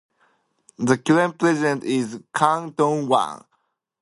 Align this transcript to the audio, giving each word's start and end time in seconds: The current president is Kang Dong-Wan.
The 0.79 0.97
current 0.97 1.37
president 1.37 1.83
is 1.83 2.19
Kang 2.33 2.71
Dong-Wan. 2.71 3.45